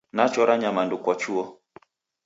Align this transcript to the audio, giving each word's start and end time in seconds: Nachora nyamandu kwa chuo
Nachora 0.15 0.53
nyamandu 0.57 0.95
kwa 1.03 1.13
chuo 1.21 1.43